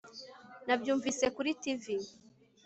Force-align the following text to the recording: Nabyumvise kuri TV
Nabyumvise 0.65 1.25
kuri 1.35 1.49
TV 1.61 1.83